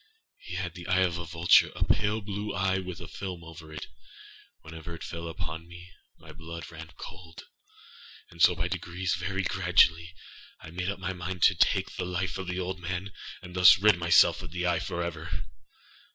He 0.39 0.55
had 0.55 0.73
the 0.73 0.87
eye 0.87 1.01
of 1.03 1.19
a 1.19 1.25
vultureâa 1.27 1.87
pale 1.87 2.21
blue 2.21 2.55
eye, 2.55 2.79
with 2.79 2.99
a 3.01 3.07
film 3.07 3.43
over 3.43 3.71
it. 3.71 3.85
Whenever 4.61 4.95
it 4.95 5.03
fell 5.03 5.27
upon 5.27 5.67
me, 5.67 5.91
my 6.17 6.31
blood 6.31 6.71
ran 6.71 6.87
cold; 6.97 7.43
and 8.31 8.41
so 8.41 8.55
by 8.55 8.67
degreesâvery 8.67 9.45
graduallyâI 9.47 10.73
made 10.73 10.89
up 10.89 10.97
my 10.97 11.13
mind 11.13 11.43
to 11.43 11.53
take 11.53 11.97
the 11.97 12.05
life 12.05 12.39
of 12.39 12.47
the 12.47 12.59
old 12.59 12.79
man, 12.79 13.13
and 13.43 13.55
thus 13.55 13.77
rid 13.77 13.97
myself 13.99 14.41
of 14.41 14.49
the 14.49 14.65
eye 14.65 14.79
forever. 14.79 15.45